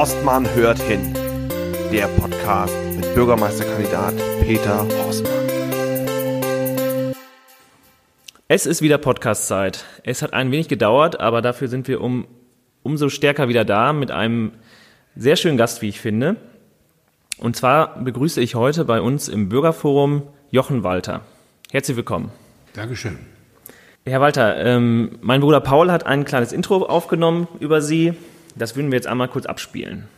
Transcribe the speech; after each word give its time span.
Horstmann 0.00 0.48
hört 0.54 0.78
hin. 0.78 1.12
Der 1.92 2.06
Podcast 2.06 2.74
mit 2.96 3.14
Bürgermeisterkandidat 3.14 4.14
Peter 4.40 4.78
Horstmann. 4.78 7.12
Es 8.48 8.64
ist 8.64 8.80
wieder 8.80 8.96
Podcast-Zeit. 8.96 9.84
Es 10.02 10.22
hat 10.22 10.32
ein 10.32 10.52
wenig 10.52 10.68
gedauert, 10.68 11.20
aber 11.20 11.42
dafür 11.42 11.68
sind 11.68 11.86
wir 11.86 12.00
um, 12.00 12.26
umso 12.82 13.10
stärker 13.10 13.48
wieder 13.48 13.66
da 13.66 13.92
mit 13.92 14.10
einem 14.10 14.52
sehr 15.16 15.36
schönen 15.36 15.58
Gast, 15.58 15.82
wie 15.82 15.90
ich 15.90 16.00
finde. 16.00 16.36
Und 17.36 17.56
zwar 17.56 18.02
begrüße 18.02 18.40
ich 18.40 18.54
heute 18.54 18.86
bei 18.86 19.02
uns 19.02 19.28
im 19.28 19.50
Bürgerforum 19.50 20.22
Jochen 20.50 20.82
Walter. 20.82 21.20
Herzlich 21.70 21.98
willkommen. 21.98 22.32
Dankeschön. 22.72 23.18
Herr 24.06 24.22
Walter, 24.22 24.64
ähm, 24.64 25.18
mein 25.20 25.42
Bruder 25.42 25.60
Paul 25.60 25.92
hat 25.92 26.06
ein 26.06 26.24
kleines 26.24 26.54
Intro 26.54 26.86
aufgenommen 26.86 27.48
über 27.58 27.82
Sie. 27.82 28.14
Das 28.56 28.76
würden 28.76 28.90
wir 28.90 28.96
jetzt 28.96 29.06
einmal 29.06 29.28
kurz 29.28 29.46
abspielen. 29.46 30.08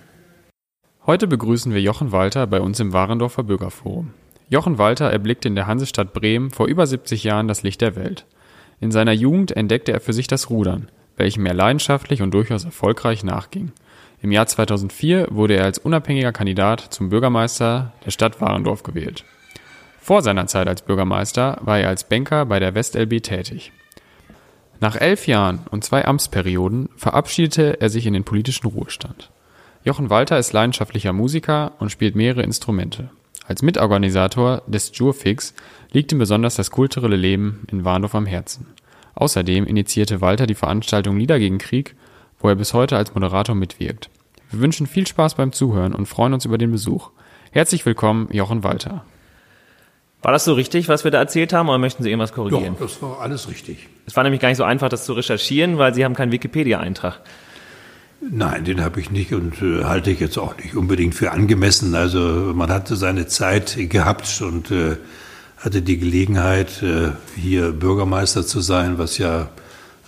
Heute 1.06 1.26
begrüßen 1.26 1.74
wir 1.74 1.80
Jochen 1.80 2.12
Walter 2.12 2.46
bei 2.46 2.60
uns 2.60 2.78
im 2.78 2.92
Warendorfer 2.92 3.42
Bürgerforum. 3.42 4.14
Jochen 4.48 4.78
Walter 4.78 5.10
erblickte 5.10 5.48
in 5.48 5.54
der 5.54 5.66
Hansestadt 5.66 6.12
Bremen 6.12 6.50
vor 6.50 6.66
über 6.66 6.86
70 6.86 7.24
Jahren 7.24 7.48
das 7.48 7.62
Licht 7.62 7.80
der 7.80 7.96
Welt. 7.96 8.26
In 8.80 8.92
seiner 8.92 9.12
Jugend 9.12 9.56
entdeckte 9.56 9.92
er 9.92 10.00
für 10.00 10.12
sich 10.12 10.26
das 10.26 10.50
Rudern, 10.50 10.90
welchem 11.16 11.46
er 11.46 11.54
leidenschaftlich 11.54 12.22
und 12.22 12.32
durchaus 12.32 12.64
erfolgreich 12.64 13.24
nachging. 13.24 13.72
Im 14.20 14.30
Jahr 14.30 14.46
2004 14.46 15.28
wurde 15.30 15.54
er 15.54 15.64
als 15.64 15.78
unabhängiger 15.78 16.32
Kandidat 16.32 16.80
zum 16.80 17.08
Bürgermeister 17.08 17.92
der 18.06 18.12
Stadt 18.12 18.40
Warendorf 18.40 18.82
gewählt. 18.84 19.24
Vor 20.00 20.22
seiner 20.22 20.46
Zeit 20.46 20.68
als 20.68 20.82
Bürgermeister 20.82 21.58
war 21.62 21.78
er 21.78 21.88
als 21.88 22.04
Banker 22.08 22.46
bei 22.46 22.60
der 22.60 22.74
WestLB 22.74 23.22
tätig. 23.22 23.72
Nach 24.82 24.96
elf 24.96 25.28
Jahren 25.28 25.60
und 25.70 25.84
zwei 25.84 26.04
Amtsperioden 26.04 26.88
verabschiedete 26.96 27.80
er 27.80 27.88
sich 27.88 28.04
in 28.04 28.14
den 28.14 28.24
politischen 28.24 28.66
Ruhestand. 28.66 29.30
Jochen 29.84 30.10
Walter 30.10 30.40
ist 30.40 30.52
leidenschaftlicher 30.52 31.12
Musiker 31.12 31.70
und 31.78 31.92
spielt 31.92 32.16
mehrere 32.16 32.42
Instrumente. 32.42 33.08
Als 33.46 33.62
Mitorganisator 33.62 34.62
des 34.66 34.90
Jurfix 34.92 35.54
liegt 35.92 36.10
ihm 36.10 36.18
besonders 36.18 36.56
das 36.56 36.72
kulturelle 36.72 37.14
Leben 37.14 37.64
in 37.70 37.84
Warndorf 37.84 38.16
am 38.16 38.26
Herzen. 38.26 38.66
Außerdem 39.14 39.66
initiierte 39.66 40.20
Walter 40.20 40.48
die 40.48 40.56
Veranstaltung 40.56 41.16
Lieder 41.16 41.38
gegen 41.38 41.58
Krieg, 41.58 41.94
wo 42.40 42.48
er 42.48 42.56
bis 42.56 42.74
heute 42.74 42.96
als 42.96 43.14
Moderator 43.14 43.54
mitwirkt. 43.54 44.10
Wir 44.50 44.58
wünschen 44.58 44.88
viel 44.88 45.06
Spaß 45.06 45.36
beim 45.36 45.52
Zuhören 45.52 45.94
und 45.94 46.06
freuen 46.06 46.34
uns 46.34 46.44
über 46.44 46.58
den 46.58 46.72
Besuch. 46.72 47.10
Herzlich 47.52 47.86
willkommen, 47.86 48.26
Jochen 48.32 48.64
Walter. 48.64 49.04
War 50.22 50.30
das 50.30 50.44
so 50.44 50.54
richtig, 50.54 50.88
was 50.88 51.02
wir 51.02 51.10
da 51.10 51.18
erzählt 51.18 51.52
haben, 51.52 51.68
oder 51.68 51.78
möchten 51.78 52.04
Sie 52.04 52.10
irgendwas 52.10 52.32
korrigieren? 52.32 52.76
Doch, 52.78 52.86
das 52.86 53.02
war 53.02 53.20
alles 53.20 53.48
richtig. 53.48 53.88
Es 54.06 54.14
war 54.14 54.22
nämlich 54.22 54.40
gar 54.40 54.48
nicht 54.48 54.58
so 54.58 54.64
einfach, 54.64 54.88
das 54.88 55.04
zu 55.04 55.14
recherchieren, 55.14 55.78
weil 55.78 55.94
Sie 55.94 56.04
haben 56.04 56.14
keinen 56.14 56.30
Wikipedia-Eintrag. 56.30 57.20
Nein, 58.30 58.64
den 58.64 58.84
habe 58.84 59.00
ich 59.00 59.10
nicht 59.10 59.32
und 59.32 59.60
äh, 59.62 59.82
halte 59.82 60.12
ich 60.12 60.20
jetzt 60.20 60.38
auch 60.38 60.56
nicht 60.56 60.76
unbedingt 60.76 61.16
für 61.16 61.32
angemessen. 61.32 61.96
Also 61.96 62.20
man 62.54 62.70
hatte 62.70 62.94
seine 62.94 63.26
Zeit 63.26 63.76
gehabt 63.90 64.40
und 64.42 64.70
äh, 64.70 64.96
hatte 65.56 65.82
die 65.82 65.98
Gelegenheit, 65.98 66.82
äh, 66.82 67.10
hier 67.34 67.72
Bürgermeister 67.72 68.46
zu 68.46 68.60
sein, 68.60 68.98
was 68.98 69.18
ja 69.18 69.48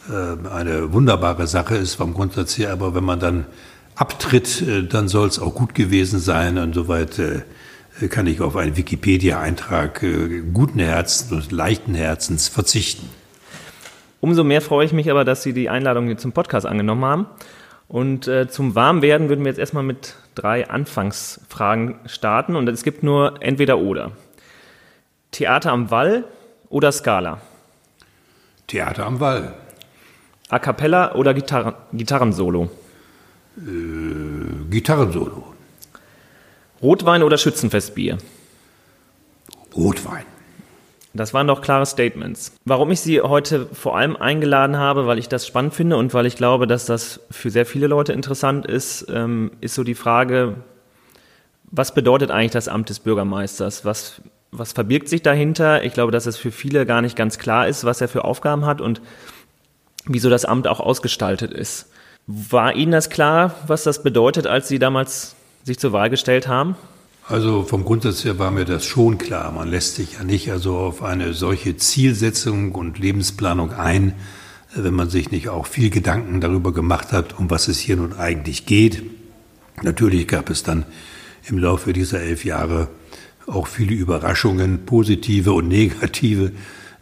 äh, 0.08 0.48
eine 0.48 0.92
wunderbare 0.92 1.48
Sache 1.48 1.76
ist 1.76 1.94
vom 1.94 2.14
Grundsatz 2.14 2.56
her. 2.56 2.72
Aber 2.72 2.94
wenn 2.94 3.04
man 3.04 3.18
dann 3.18 3.46
abtritt, 3.96 4.62
äh, 4.62 4.84
dann 4.84 5.08
soll 5.08 5.26
es 5.26 5.40
auch 5.40 5.54
gut 5.54 5.74
gewesen 5.74 6.20
sein 6.20 6.58
und 6.58 6.72
soweit 6.72 7.18
äh, 7.18 7.42
kann 8.08 8.26
ich 8.26 8.40
auf 8.40 8.56
einen 8.56 8.76
Wikipedia-Eintrag 8.76 10.02
äh, 10.02 10.42
guten 10.52 10.80
Herzens 10.80 11.30
und 11.32 11.52
leichten 11.52 11.94
Herzens 11.94 12.48
verzichten. 12.48 13.08
Umso 14.20 14.42
mehr 14.42 14.62
freue 14.62 14.86
ich 14.86 14.92
mich 14.92 15.10
aber, 15.10 15.24
dass 15.24 15.42
Sie 15.42 15.52
die 15.52 15.68
Einladung 15.68 16.16
zum 16.18 16.32
Podcast 16.32 16.66
angenommen 16.66 17.04
haben. 17.04 17.26
Und 17.88 18.26
äh, 18.26 18.48
zum 18.48 18.74
Warmwerden 18.74 19.28
würden 19.28 19.44
wir 19.44 19.50
jetzt 19.50 19.58
erstmal 19.58 19.82
mit 19.82 20.16
drei 20.34 20.68
Anfangsfragen 20.68 21.96
starten. 22.06 22.56
Und 22.56 22.68
es 22.68 22.82
gibt 22.82 23.02
nur 23.02 23.42
entweder 23.42 23.78
oder. 23.78 24.12
Theater 25.30 25.72
am 25.72 25.90
Wall 25.90 26.24
oder 26.68 26.90
Scala? 26.90 27.40
Theater 28.66 29.06
am 29.06 29.20
Wall. 29.20 29.54
A 30.48 30.58
cappella 30.58 31.14
oder 31.14 31.34
Gitarren 31.34 31.74
Gitarrensolo? 31.92 32.70
Äh, 33.58 34.70
Gitarrensolo. 34.70 35.53
Rotwein 36.84 37.22
oder 37.22 37.38
Schützenfestbier? 37.38 38.18
Rotwein. 39.74 40.24
Das 41.14 41.32
waren 41.32 41.46
doch 41.46 41.62
klare 41.62 41.86
Statements. 41.86 42.52
Warum 42.66 42.90
ich 42.90 43.00
Sie 43.00 43.22
heute 43.22 43.66
vor 43.72 43.96
allem 43.96 44.16
eingeladen 44.16 44.76
habe, 44.76 45.06
weil 45.06 45.18
ich 45.18 45.30
das 45.30 45.46
spannend 45.46 45.72
finde 45.72 45.96
und 45.96 46.12
weil 46.12 46.26
ich 46.26 46.36
glaube, 46.36 46.66
dass 46.66 46.84
das 46.84 47.20
für 47.30 47.48
sehr 47.48 47.64
viele 47.64 47.86
Leute 47.86 48.12
interessant 48.12 48.66
ist, 48.66 49.06
ähm, 49.08 49.52
ist 49.62 49.76
so 49.76 49.82
die 49.82 49.94
Frage, 49.94 50.56
was 51.70 51.94
bedeutet 51.94 52.30
eigentlich 52.30 52.50
das 52.50 52.68
Amt 52.68 52.90
des 52.90 53.00
Bürgermeisters? 53.00 53.86
Was, 53.86 54.20
was 54.50 54.72
verbirgt 54.72 55.08
sich 55.08 55.22
dahinter? 55.22 55.84
Ich 55.84 55.94
glaube, 55.94 56.12
dass 56.12 56.26
es 56.26 56.36
für 56.36 56.52
viele 56.52 56.84
gar 56.84 57.00
nicht 57.00 57.16
ganz 57.16 57.38
klar 57.38 57.66
ist, 57.66 57.84
was 57.84 58.02
er 58.02 58.08
für 58.08 58.26
Aufgaben 58.26 58.66
hat 58.66 58.82
und 58.82 59.00
wieso 60.04 60.28
das 60.28 60.44
Amt 60.44 60.68
auch 60.68 60.80
ausgestaltet 60.80 61.50
ist. 61.50 61.90
War 62.26 62.74
Ihnen 62.74 62.92
das 62.92 63.08
klar, 63.08 63.54
was 63.68 63.84
das 63.84 64.02
bedeutet, 64.02 64.46
als 64.46 64.68
Sie 64.68 64.78
damals 64.78 65.34
sich 65.64 65.78
zur 65.78 65.92
Wahl 65.92 66.10
gestellt 66.10 66.46
haben? 66.46 66.76
Also 67.26 67.62
vom 67.62 67.84
Grundsatz 67.84 68.24
her 68.24 68.38
war 68.38 68.50
mir 68.50 68.66
das 68.66 68.84
schon 68.84 69.16
klar. 69.16 69.50
Man 69.50 69.68
lässt 69.68 69.94
sich 69.94 70.14
ja 70.14 70.24
nicht 70.24 70.52
also 70.52 70.76
auf 70.76 71.02
eine 71.02 71.32
solche 71.32 71.76
Zielsetzung 71.76 72.72
und 72.72 72.98
Lebensplanung 72.98 73.72
ein, 73.72 74.12
wenn 74.74 74.92
man 74.92 75.08
sich 75.08 75.30
nicht 75.30 75.48
auch 75.48 75.66
viel 75.66 75.88
Gedanken 75.88 76.42
darüber 76.42 76.72
gemacht 76.72 77.12
hat, 77.12 77.38
um 77.38 77.50
was 77.50 77.68
es 77.68 77.78
hier 77.78 77.96
nun 77.96 78.12
eigentlich 78.12 78.66
geht. 78.66 79.02
Natürlich 79.82 80.28
gab 80.28 80.50
es 80.50 80.62
dann 80.62 80.84
im 81.48 81.58
Laufe 81.58 81.94
dieser 81.94 82.20
elf 82.20 82.44
Jahre 82.44 82.88
auch 83.46 83.66
viele 83.66 83.94
Überraschungen, 83.94 84.84
positive 84.84 85.52
und 85.52 85.68
negative, 85.68 86.52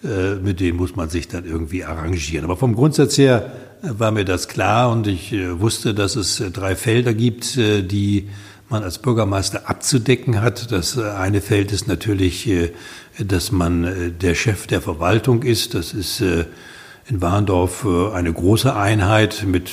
äh, 0.04 0.34
mit 0.36 0.60
denen 0.60 0.76
muss 0.76 0.96
man 0.96 1.08
sich 1.08 1.28
dann 1.28 1.44
irgendwie 1.44 1.84
arrangieren. 1.84 2.44
Aber 2.44 2.56
vom 2.56 2.74
Grundsatz 2.74 3.18
her 3.18 3.52
war 3.82 4.10
mir 4.10 4.24
das 4.24 4.48
klar 4.48 4.90
und 4.90 5.06
ich 5.06 5.32
äh, 5.32 5.60
wusste, 5.60 5.94
dass 5.94 6.16
es 6.16 6.40
äh, 6.40 6.50
drei 6.50 6.76
Felder 6.76 7.14
gibt, 7.14 7.56
die 7.56 8.28
man 8.72 8.82
als 8.82 8.98
Bürgermeister 8.98 9.68
abzudecken 9.68 10.40
hat. 10.40 10.72
Das 10.72 10.96
äh, 10.96 11.02
eine 11.02 11.40
Feld 11.40 11.70
ist 11.70 11.86
natürlich, 11.86 12.48
äh, 12.48 12.72
dass 13.18 13.52
man 13.52 13.84
äh, 13.84 14.10
der 14.10 14.34
Chef 14.34 14.66
der 14.66 14.80
Verwaltung 14.80 15.42
ist. 15.42 15.74
Das 15.74 15.92
ist 15.92 16.20
in 16.20 17.20
Warndorf 17.20 17.86
eine 18.14 18.32
große 18.32 18.74
Einheit 18.74 19.44
mit 19.46 19.70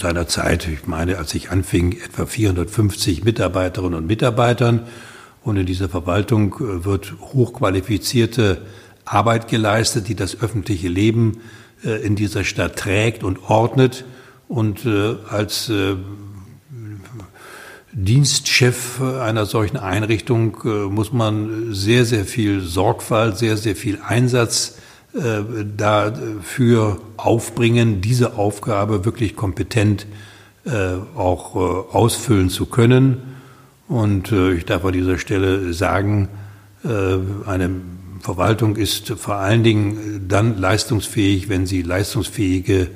seiner 0.00 0.26
Zeit, 0.26 0.66
ich 0.66 0.86
meine, 0.86 1.18
als 1.18 1.34
ich 1.34 1.50
anfing, 1.50 1.92
etwa 1.92 2.26
450 2.26 3.24
Mitarbeiterinnen 3.24 3.94
und 3.94 4.06
Mitarbeitern. 4.06 4.86
Und 5.44 5.58
in 5.58 5.66
dieser 5.66 5.88
Verwaltung 5.88 6.56
wird 6.58 7.14
hochqualifizierte 7.20 8.62
Arbeit 9.04 9.48
geleistet, 9.48 10.08
die 10.08 10.16
das 10.16 10.40
öffentliche 10.40 10.88
Leben 10.88 11.40
in 11.82 12.16
dieser 12.16 12.42
Stadt 12.42 12.76
trägt 12.76 13.22
und 13.22 13.38
ordnet. 13.48 14.04
Und 14.48 14.86
als 15.28 15.70
Dienstchef 17.98 19.00
einer 19.00 19.46
solchen 19.46 19.78
Einrichtung 19.78 20.58
äh, 20.64 20.68
muss 20.90 21.14
man 21.14 21.72
sehr, 21.72 22.04
sehr 22.04 22.26
viel 22.26 22.60
Sorgfalt, 22.60 23.38
sehr, 23.38 23.56
sehr 23.56 23.74
viel 23.74 23.98
Einsatz 24.06 24.76
äh, 25.14 25.64
dafür 25.74 27.00
aufbringen, 27.16 28.02
diese 28.02 28.34
Aufgabe 28.36 29.06
wirklich 29.06 29.34
kompetent 29.34 30.06
äh, 30.66 30.96
auch 31.16 31.56
ausfüllen 31.56 32.50
zu 32.50 32.66
können. 32.66 33.34
Und 33.88 34.32
ich 34.32 34.66
darf 34.66 34.84
an 34.84 34.92
dieser 34.92 35.16
Stelle 35.16 35.72
sagen, 35.72 36.28
eine 36.82 37.70
Verwaltung 38.20 38.74
ist 38.74 39.10
vor 39.10 39.36
allen 39.36 39.62
Dingen 39.62 40.24
dann 40.26 40.58
leistungsfähig, 40.58 41.48
wenn 41.48 41.66
sie 41.66 41.82
leistungsfähige 41.82 42.88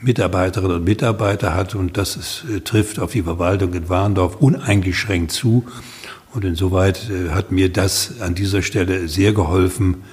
Mitarbeiterinnen 0.00 0.76
und 0.76 0.84
Mitarbeiter 0.84 1.54
hat 1.54 1.74
und 1.74 1.96
das 1.96 2.16
ist, 2.16 2.44
äh, 2.48 2.60
trifft 2.60 3.00
auf 3.00 3.12
die 3.12 3.22
Verwaltung 3.22 3.74
in 3.74 3.88
Warndorf 3.88 4.36
uneingeschränkt 4.36 5.32
zu. 5.32 5.64
Und 6.32 6.44
insoweit 6.44 7.10
äh, 7.10 7.30
hat 7.30 7.50
mir 7.50 7.72
das 7.72 8.20
an 8.20 8.34
dieser 8.34 8.62
Stelle 8.62 9.08
sehr 9.08 9.32
geholfen, 9.32 10.04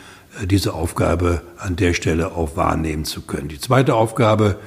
äh, 0.41 0.47
diese 0.47 0.73
Aufgabe 0.73 1.41
an 1.57 1.75
der 1.75 1.93
Stelle 1.93 2.31
auch 2.31 2.55
wahrnehmen 2.55 3.05
zu 3.05 3.21
können. 3.21 3.47
Die 3.47 3.59
zweite 3.59 3.93
Aufgabe, 3.93 4.57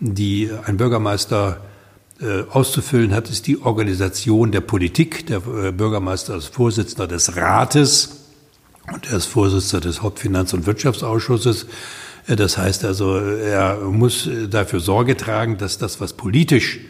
die 0.00 0.50
ein 0.64 0.76
Bürgermeister 0.76 1.60
auszufüllen 2.50 3.12
hat, 3.12 3.28
ist 3.28 3.48
die 3.48 3.60
Organisation 3.60 4.52
der 4.52 4.60
Politik. 4.60 5.26
Der 5.26 5.40
Bürgermeister 5.40 6.36
ist 6.36 6.46
Vorsitzender 6.46 7.08
des 7.08 7.36
Rates 7.36 8.20
und 8.92 9.10
er 9.10 9.16
ist 9.16 9.26
Vorsitzender 9.26 9.88
des 9.88 10.00
Hauptfinanz- 10.00 10.54
und 10.54 10.64
Wirtschaftsausschusses. 10.64 11.66
Das 12.26 12.56
heißt 12.56 12.84
also, 12.84 13.16
er 13.18 13.76
muss 13.80 14.28
dafür 14.48 14.80
Sorge 14.80 15.16
tragen, 15.16 15.58
dass 15.58 15.78
das, 15.78 16.00
was 16.00 16.14
politisch 16.14 16.80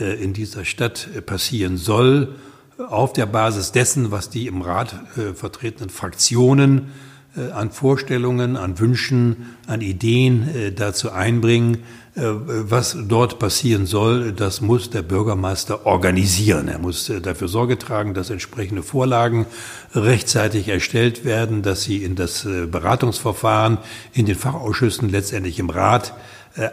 äh, 0.00 0.22
in 0.22 0.32
dieser 0.32 0.64
Stadt 0.64 1.08
äh, 1.14 1.20
passieren 1.20 1.76
soll, 1.76 2.34
auf 2.78 3.12
der 3.12 3.26
Basis 3.26 3.72
dessen, 3.72 4.10
was 4.10 4.28
die 4.28 4.46
im 4.48 4.62
Rat 4.62 4.94
äh, 5.16 5.34
vertretenen 5.34 5.88
Fraktionen 5.88 6.78
äh, 6.78 6.82
an 7.54 7.70
Vorstellungen, 7.70 8.56
an 8.56 8.78
Wünschen, 8.78 9.56
an 9.66 9.80
Ideen 9.80 10.48
äh, 10.54 10.72
dazu 10.72 11.12
einbringen. 11.12 11.78
Äh, 12.14 12.22
was 12.22 12.96
dort 13.08 13.38
passieren 13.38 13.86
soll, 13.86 14.32
das 14.32 14.60
muss 14.60 14.90
der 14.90 15.02
Bürgermeister 15.02 15.84
organisieren. 15.84 16.68
Er 16.68 16.78
muss 16.78 17.12
dafür 17.22 17.48
Sorge 17.48 17.78
tragen, 17.78 18.14
dass 18.14 18.30
entsprechende 18.30 18.82
Vorlagen 18.82 19.46
rechtzeitig 19.94 20.68
erstellt 20.68 21.24
werden, 21.24 21.62
dass 21.62 21.82
sie 21.82 22.02
in 22.02 22.16
das 22.16 22.44
Beratungsverfahren, 22.44 23.78
in 24.12 24.26
den 24.26 24.36
Fachausschüssen, 24.36 25.08
letztendlich 25.10 25.58
im 25.58 25.70
Rat 25.70 26.14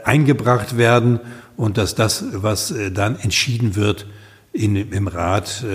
eingebracht 0.06 0.78
werden 0.78 1.20
und 1.58 1.78
dass 1.78 1.94
das, 1.94 2.24
was 2.32 2.74
dann 2.94 3.20
entschieden 3.20 3.76
wird, 3.76 4.06
in, 4.54 4.76
im 4.76 5.08
Rat 5.08 5.66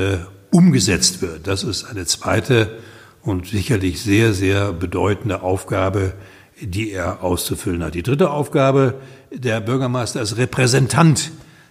umgesetzt 0.50 1.20
wird. 1.20 1.46
Das 1.46 1.62
ist 1.62 1.84
eine 1.84 2.06
zweite 2.06 2.78
und 3.22 3.46
sicherlich 3.46 4.02
sehr, 4.02 4.32
sehr 4.32 4.72
bedeutende 4.72 5.42
Aufgabe, 5.42 6.14
die 6.60 6.90
er 6.90 7.22
auszufüllen 7.22 7.84
hat. 7.84 7.94
Die 7.94 8.02
dritte 8.02 8.30
Aufgabe, 8.30 8.94
der 9.32 9.60
Bürgermeister 9.60 10.20
ist 10.22 10.36
Repräsentant 10.36 11.30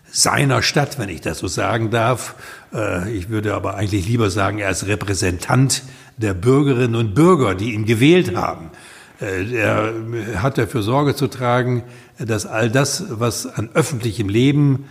seiner 0.09 0.61
Stadt, 0.61 0.99
wenn 0.99 1.09
ich 1.09 1.21
das 1.21 1.39
so 1.39 1.47
sagen 1.47 1.89
darf. 1.89 2.35
Äh, 2.73 3.11
ich 3.11 3.29
würde 3.29 3.53
aber 3.53 3.75
eigentlich 3.75 4.07
lieber 4.07 4.29
sagen, 4.29 4.59
er 4.59 4.71
ist 4.71 4.87
Repräsentant 4.87 5.83
der 6.17 6.33
Bürgerinnen 6.33 6.95
und 6.95 7.13
Bürger, 7.13 7.55
die 7.55 7.73
ihn 7.73 7.85
gewählt 7.85 8.35
haben. 8.35 8.71
Äh, 9.19 9.53
er 9.53 9.93
hat 10.41 10.57
dafür 10.57 10.81
Sorge 10.81 11.15
zu 11.15 11.27
tragen, 11.27 11.83
dass 12.17 12.45
all 12.45 12.69
das, 12.69 13.05
was 13.09 13.45
an 13.45 13.69
öffentlichem 13.73 14.29
Leben 14.29 14.85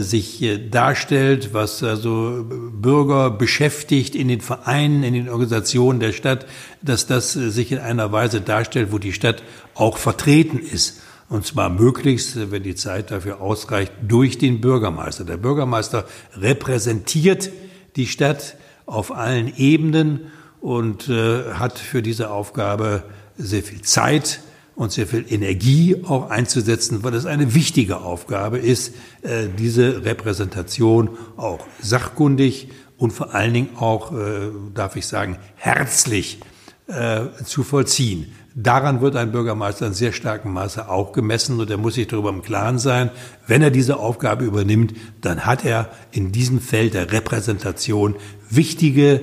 sich 0.00 0.40
äh, 0.40 0.58
darstellt, 0.58 1.52
was 1.52 1.82
also 1.82 2.46
Bürger 2.48 3.30
beschäftigt 3.30 4.14
in 4.14 4.28
den 4.28 4.40
Vereinen, 4.40 5.02
in 5.02 5.12
den 5.12 5.28
Organisationen 5.28 6.00
der 6.00 6.12
Stadt, 6.12 6.46
dass 6.80 7.06
das 7.06 7.36
äh, 7.36 7.50
sich 7.50 7.72
in 7.72 7.78
einer 7.78 8.10
Weise 8.10 8.40
darstellt, 8.40 8.90
wo 8.90 8.98
die 8.98 9.12
Stadt 9.12 9.42
auch 9.74 9.98
vertreten 9.98 10.58
ist. 10.58 11.02
Und 11.28 11.44
zwar 11.44 11.68
möglichst, 11.68 12.50
wenn 12.50 12.62
die 12.62 12.74
Zeit 12.74 13.10
dafür 13.10 13.40
ausreicht, 13.42 13.92
durch 14.00 14.38
den 14.38 14.62
Bürgermeister. 14.62 15.24
Der 15.24 15.36
Bürgermeister 15.36 16.06
repräsentiert 16.36 17.50
die 17.96 18.06
Stadt 18.06 18.56
auf 18.86 19.12
allen 19.12 19.54
Ebenen 19.56 20.30
und 20.60 21.08
äh, 21.10 21.52
hat 21.54 21.78
für 21.78 22.00
diese 22.00 22.30
Aufgabe 22.30 23.02
sehr 23.36 23.62
viel 23.62 23.82
Zeit, 23.82 24.40
und 24.76 24.92
sehr 24.92 25.06
viel 25.06 25.24
Energie 25.28 25.96
auch 26.04 26.30
einzusetzen, 26.30 27.02
weil 27.02 27.14
es 27.14 27.26
eine 27.26 27.54
wichtige 27.54 28.02
Aufgabe 28.02 28.58
ist, 28.58 28.94
äh, 29.22 29.48
diese 29.58 30.04
Repräsentation 30.04 31.10
auch 31.36 31.66
sachkundig 31.80 32.68
und 32.98 33.10
vor 33.10 33.34
allen 33.34 33.54
Dingen 33.54 33.70
auch, 33.76 34.12
äh, 34.12 34.50
darf 34.74 34.94
ich 34.96 35.06
sagen, 35.06 35.38
herzlich 35.56 36.40
äh, 36.88 37.22
zu 37.42 37.62
vollziehen. 37.64 38.32
Daran 38.54 39.00
wird 39.00 39.16
ein 39.16 39.32
Bürgermeister 39.32 39.86
in 39.86 39.94
sehr 39.94 40.12
starkem 40.12 40.52
Maße 40.52 40.88
auch 40.90 41.12
gemessen 41.12 41.58
und 41.58 41.70
er 41.70 41.78
muss 41.78 41.94
sich 41.94 42.06
darüber 42.06 42.28
im 42.28 42.42
Klaren 42.42 42.78
sein, 42.78 43.10
wenn 43.46 43.62
er 43.62 43.70
diese 43.70 43.96
Aufgabe 43.98 44.44
übernimmt, 44.44 44.94
dann 45.22 45.46
hat 45.46 45.64
er 45.64 45.90
in 46.12 46.32
diesem 46.32 46.60
Feld 46.60 46.94
der 46.94 47.12
Repräsentation 47.12 48.16
wichtige 48.48 49.22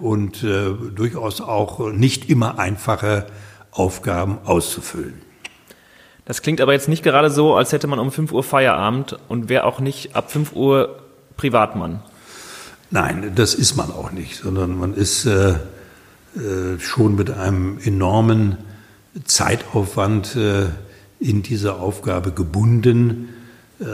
und 0.00 0.44
durchaus 0.44 1.40
auch 1.40 1.90
nicht 1.90 2.28
immer 2.28 2.58
einfache 2.58 3.26
Aufgaben 3.72 4.38
auszufüllen. 4.44 5.22
Das 6.24 6.42
klingt 6.42 6.60
aber 6.60 6.72
jetzt 6.72 6.88
nicht 6.88 7.02
gerade 7.02 7.30
so, 7.30 7.56
als 7.56 7.72
hätte 7.72 7.86
man 7.86 7.98
um 7.98 8.12
5 8.12 8.32
Uhr 8.32 8.44
Feierabend 8.44 9.18
und 9.28 9.48
wäre 9.48 9.64
auch 9.64 9.80
nicht 9.80 10.14
ab 10.14 10.30
5 10.30 10.52
Uhr 10.52 11.02
Privatmann. 11.36 12.02
Nein, 12.90 13.32
das 13.34 13.54
ist 13.54 13.76
man 13.76 13.90
auch 13.90 14.12
nicht, 14.12 14.36
sondern 14.36 14.78
man 14.78 14.94
ist 14.94 15.24
äh, 15.24 15.50
äh, 15.50 16.78
schon 16.78 17.16
mit 17.16 17.30
einem 17.30 17.78
enormen 17.82 18.58
Zeitaufwand 19.24 20.36
äh, 20.36 20.66
in 21.18 21.42
dieser 21.42 21.80
Aufgabe 21.80 22.32
gebunden. 22.32 23.30
Äh, 23.80 23.86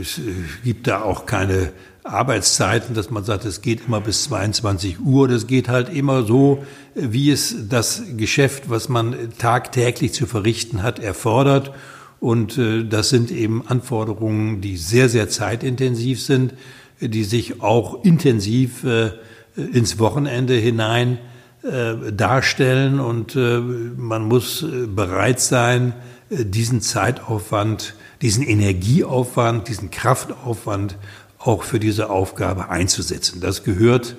es 0.00 0.20
gibt 0.62 0.86
da 0.86 1.02
auch 1.02 1.26
keine 1.26 1.72
Arbeitszeiten, 2.04 2.94
dass 2.94 3.10
man 3.10 3.24
sagt, 3.24 3.46
es 3.46 3.62
geht 3.62 3.86
immer 3.86 4.00
bis 4.00 4.24
22 4.24 5.00
Uhr. 5.00 5.26
Das 5.26 5.46
geht 5.46 5.68
halt 5.68 5.88
immer 5.88 6.22
so, 6.22 6.62
wie 6.94 7.30
es 7.30 7.68
das 7.68 8.02
Geschäft, 8.16 8.68
was 8.68 8.90
man 8.90 9.16
tagtäglich 9.38 10.12
zu 10.12 10.26
verrichten 10.26 10.82
hat, 10.82 10.98
erfordert. 10.98 11.72
Und 12.20 12.58
äh, 12.58 12.84
das 12.84 13.08
sind 13.08 13.30
eben 13.30 13.66
Anforderungen, 13.66 14.60
die 14.60 14.76
sehr, 14.76 15.08
sehr 15.08 15.30
zeitintensiv 15.30 16.22
sind, 16.22 16.54
die 17.00 17.24
sich 17.24 17.62
auch 17.62 18.04
intensiv 18.04 18.84
äh, 18.84 19.12
ins 19.56 19.98
Wochenende 19.98 20.54
hinein 20.54 21.18
äh, 21.62 22.12
darstellen. 22.12 23.00
Und 23.00 23.34
man 23.34 24.24
muss 24.24 24.64
bereit 24.94 25.40
sein, 25.40 25.94
diesen 26.28 26.80
Zeitaufwand, 26.80 27.94
diesen 28.20 28.42
Energieaufwand, 28.42 29.68
diesen 29.68 29.90
Kraftaufwand 29.90 30.96
auch 31.44 31.62
für 31.62 31.78
diese 31.78 32.10
Aufgabe 32.10 32.70
einzusetzen. 32.70 33.40
Das 33.40 33.64
gehört 33.64 34.16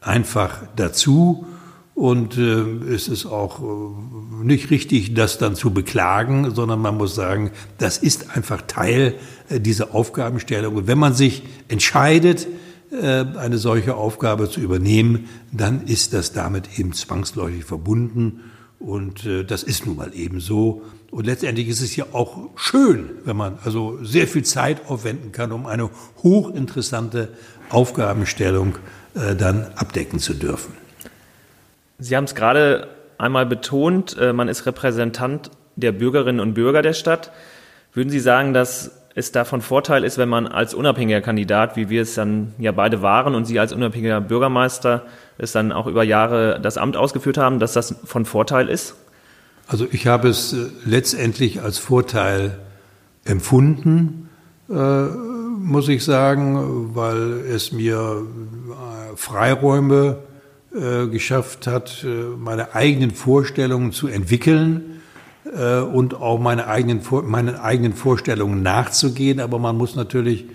einfach 0.00 0.62
dazu 0.76 1.46
und 1.94 2.36
äh, 2.36 2.92
es 2.94 3.08
ist 3.08 3.24
auch 3.24 3.60
äh, 3.62 4.44
nicht 4.44 4.70
richtig, 4.70 5.14
das 5.14 5.38
dann 5.38 5.56
zu 5.56 5.72
beklagen, 5.72 6.54
sondern 6.54 6.80
man 6.80 6.98
muss 6.98 7.14
sagen, 7.14 7.50
das 7.78 7.96
ist 7.96 8.36
einfach 8.36 8.62
Teil 8.66 9.14
äh, 9.48 9.60
dieser 9.60 9.94
Aufgabenstellung. 9.94 10.76
Und 10.76 10.86
wenn 10.86 10.98
man 10.98 11.14
sich 11.14 11.42
entscheidet, 11.68 12.46
äh, 12.90 13.24
eine 13.38 13.56
solche 13.56 13.94
Aufgabe 13.94 14.50
zu 14.50 14.60
übernehmen, 14.60 15.28
dann 15.52 15.86
ist 15.86 16.12
das 16.12 16.32
damit 16.32 16.78
eben 16.78 16.92
zwangsläufig 16.92 17.64
verbunden. 17.64 18.42
Und 18.78 19.24
äh, 19.24 19.44
das 19.44 19.62
ist 19.62 19.86
nun 19.86 19.96
mal 19.96 20.14
eben 20.14 20.40
so. 20.40 20.82
Und 21.10 21.26
letztendlich 21.26 21.68
ist 21.68 21.80
es 21.80 21.96
ja 21.96 22.06
auch 22.12 22.50
schön, 22.56 23.10
wenn 23.24 23.36
man 23.36 23.58
also 23.64 23.98
sehr 24.02 24.26
viel 24.26 24.44
Zeit 24.44 24.88
aufwenden 24.88 25.32
kann, 25.32 25.52
um 25.52 25.66
eine 25.66 25.90
hochinteressante 26.22 27.30
Aufgabenstellung 27.70 28.76
äh, 29.14 29.34
dann 29.34 29.66
abdecken 29.76 30.18
zu 30.18 30.34
dürfen. 30.34 30.74
Sie 31.98 32.16
haben 32.16 32.24
es 32.24 32.34
gerade 32.34 32.88
einmal 33.18 33.46
betont, 33.46 34.16
äh, 34.18 34.32
man 34.32 34.48
ist 34.48 34.66
Repräsentant 34.66 35.50
der 35.76 35.92
Bürgerinnen 35.92 36.40
und 36.40 36.54
Bürger 36.54 36.82
der 36.82 36.92
Stadt. 36.92 37.32
Würden 37.92 38.10
Sie 38.10 38.20
sagen, 38.20 38.52
dass 38.52 38.90
es 39.16 39.32
davon 39.32 39.62
Vorteil 39.62 40.04
ist, 40.04 40.18
wenn 40.18 40.28
man 40.28 40.46
als 40.46 40.74
unabhängiger 40.74 41.22
Kandidat, 41.22 41.74
wie 41.74 41.88
wir 41.88 42.02
es 42.02 42.14
dann 42.14 42.52
ja 42.58 42.70
beide 42.70 43.00
waren 43.00 43.34
und 43.34 43.46
Sie 43.46 43.58
als 43.58 43.72
unabhängiger 43.72 44.20
Bürgermeister 44.20 45.06
es 45.38 45.52
dann 45.52 45.72
auch 45.72 45.86
über 45.86 46.04
Jahre 46.04 46.60
das 46.60 46.76
Amt 46.76 46.98
ausgeführt 46.98 47.38
haben, 47.38 47.58
dass 47.58 47.72
das 47.72 47.94
von 48.04 48.26
Vorteil 48.26 48.68
ist? 48.68 48.94
Also 49.66 49.86
ich 49.90 50.06
habe 50.06 50.28
es 50.28 50.52
äh, 50.52 50.66
letztendlich 50.84 51.62
als 51.62 51.78
Vorteil 51.78 52.58
empfunden, 53.24 54.28
äh, 54.68 54.74
muss 54.74 55.88
ich 55.88 56.04
sagen, 56.04 56.94
weil 56.94 57.40
es 57.50 57.72
mir 57.72 58.22
äh, 58.22 59.16
Freiräume 59.16 60.18
geschafft 61.10 61.66
hat, 61.66 62.04
meine 62.36 62.74
eigenen 62.74 63.10
Vorstellungen 63.12 63.92
zu 63.92 64.08
entwickeln 64.08 64.95
äh, 65.54 65.80
und 65.80 66.14
auch 66.14 66.38
meine 66.38 66.66
eigenen, 66.66 67.00
meinen 67.24 67.56
eigenen 67.56 67.92
Vorstellungen 67.92 68.62
nachzugehen. 68.62 69.40
Aber 69.40 69.58
man 69.58 69.76
muss 69.76 69.96
natürlich 69.96 70.46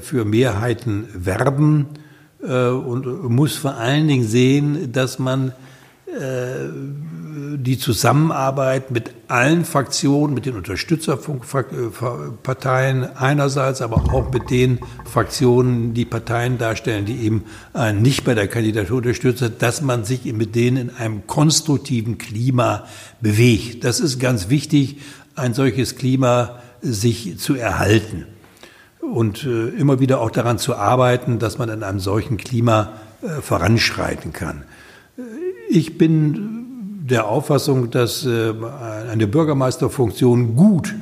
für 0.00 0.24
Mehrheiten 0.24 1.06
werben 1.12 1.88
und 2.40 3.28
muss 3.28 3.56
vor 3.58 3.74
allen 3.74 4.08
Dingen 4.08 4.26
sehen, 4.26 4.92
dass 4.92 5.18
man 5.18 5.52
die 7.56 7.78
Zusammenarbeit 7.78 8.90
mit 8.90 9.12
allen 9.28 9.64
Fraktionen, 9.64 10.34
mit 10.34 10.46
den 10.46 10.56
Unterstützerparteien 10.56 13.16
einerseits, 13.16 13.82
aber 13.82 14.12
auch 14.12 14.32
mit 14.32 14.50
den 14.50 14.80
Fraktionen, 15.04 15.94
die 15.94 16.04
Parteien 16.04 16.58
darstellen, 16.58 17.04
die 17.04 17.20
eben 17.20 17.44
äh, 17.74 17.92
nicht 17.92 18.24
bei 18.24 18.34
der 18.34 18.48
Kandidatur 18.48 18.98
unterstützen, 18.98 19.54
dass 19.58 19.82
man 19.82 20.04
sich 20.04 20.24
mit 20.24 20.54
denen 20.54 20.88
in 20.88 20.96
einem 20.96 21.26
konstruktiven 21.26 22.18
Klima 22.18 22.84
bewegt. 23.20 23.84
Das 23.84 24.00
ist 24.00 24.18
ganz 24.18 24.48
wichtig, 24.48 24.98
ein 25.34 25.54
solches 25.54 25.96
Klima 25.96 26.60
sich 26.80 27.38
zu 27.38 27.54
erhalten 27.54 28.26
und 29.00 29.44
äh, 29.44 29.68
immer 29.68 30.00
wieder 30.00 30.20
auch 30.20 30.30
daran 30.30 30.58
zu 30.58 30.74
arbeiten, 30.74 31.38
dass 31.38 31.58
man 31.58 31.68
in 31.68 31.82
einem 31.82 32.00
solchen 32.00 32.36
Klima 32.36 32.92
äh, 33.22 33.40
voranschreiten 33.40 34.32
kann. 34.32 34.64
Ich 35.70 35.98
bin 35.98 36.57
der 37.10 37.28
Auffassung, 37.28 37.90
dass 37.90 38.24
äh, 38.26 38.52
eine 39.10 39.26
Bürgermeisterfunktion 39.26 40.56
gut 40.56 40.94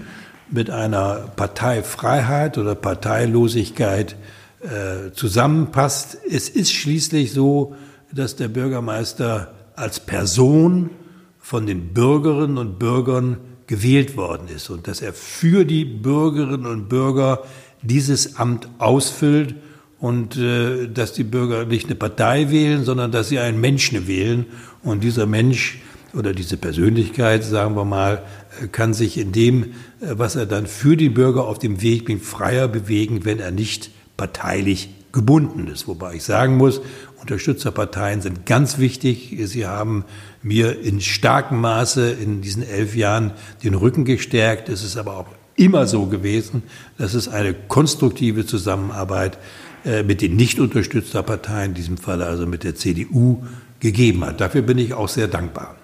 mit 0.51 0.71
einer 0.71 1.29
Parteifreiheit 1.35 2.59
oder 2.59 2.75
Parteilosigkeit 2.75 4.17
äh, 4.61 5.13
zusammenpasst. 5.13 6.19
Es 6.31 6.49
ist 6.49 6.73
schließlich 6.73 7.33
so, 7.33 7.75
dass 8.13 8.37
der 8.37 8.49
Bürgermeister 8.49 9.55
als 9.75 10.01
Person 10.01 10.91
von 11.39 11.67
den 11.67 11.93
Bürgerinnen 11.93 12.59
und 12.59 12.79
Bürgern 12.79 13.39
gewählt 13.67 14.17
worden 14.17 14.49
ist 14.55 14.71
und 14.71 14.87
dass 14.87 15.03
er 15.03 15.13
für 15.13 15.65
die 15.65 15.85
Bürgerinnen 15.85 16.67
und 16.67 16.89
Bürger 16.89 17.43
dieses 17.83 18.37
Amt 18.37 18.69
ausfüllt 18.79 19.57
und 19.99 20.37
äh, 20.37 20.89
dass 20.89 21.13
die 21.13 21.25
Bürger 21.25 21.65
nicht 21.65 21.87
eine 21.87 21.97
Partei 21.97 22.51
wählen, 22.51 22.85
sondern 22.85 23.11
dass 23.11 23.29
sie 23.29 23.39
einen 23.39 23.61
Menschen 23.61 24.07
wählen. 24.07 24.47
Und 24.83 25.03
dieser 25.03 25.27
Mensch 25.27 25.81
oder 26.17 26.33
diese 26.33 26.57
Persönlichkeit, 26.57 27.45
sagen 27.45 27.77
wir 27.77 27.85
mal, 27.85 28.23
äh, 28.63 28.69
kann 28.69 28.95
sich 28.95 29.19
in 29.19 29.33
dem, 29.33 29.65
äh, 29.65 29.69
was 30.13 30.37
er 30.37 30.47
dann 30.47 30.67
für 30.67 30.97
die 30.97 31.11
Bürger 31.11 31.45
auf 31.45 31.59
dem 31.59 31.83
Weg 31.83 32.07
bringt, 32.07 32.23
freier 32.23 32.69
bewegen, 32.69 33.25
wenn 33.25 33.39
er 33.39 33.51
nicht 33.51 33.91
parteilich 34.17 34.91
gebunden 35.13 35.67
ist. 35.69 35.87
Wobei 35.89 36.15
ich 36.15 36.25
sagen 36.25 36.57
muss, 36.57 36.81
Unterstützerparteien 37.21 38.21
sind 38.21 38.47
ganz 38.47 38.79
wichtig. 38.79 39.37
Sie 39.45 39.67
haben 39.67 40.05
mir 40.43 40.81
in 40.81 41.01
starkem 41.01 41.61
Maße 41.61 42.11
in 42.11 42.41
diesen 42.41 42.63
elf 42.63 42.95
Jahren 42.95 43.33
den 43.65 43.75
Rücken 43.75 44.05
gestärkt. 44.05 44.69
Es 44.69 44.85
ist 44.85 44.97
aber 44.97 45.17
auch 45.17 45.27
immer 45.57 45.87
so 45.87 46.07
gewesen, 46.07 46.63
dass 46.99 47.15
es 47.15 47.29
eine 47.29 47.55
konstruktive 47.55 48.47
Zusammenarbeit 48.47 49.39
äh, 49.85 50.03
mit 50.03 50.21
den 50.21 50.37
nicht 50.37 50.61
unterstützter 50.61 51.23
Parteien, 51.23 51.71
in 51.71 51.75
diesem 51.75 51.97
Fall 51.97 52.23
also 52.23 52.47
mit 52.47 52.63
der 52.63 52.75
CDU, 52.75 53.43
gegeben 53.81 54.25
hat. 54.25 54.41
Dafür 54.41 54.63
bin 54.63 54.79
ich 54.79 54.95
auch 54.95 55.09
sehr 55.09 55.29
dankbar. 55.29 55.77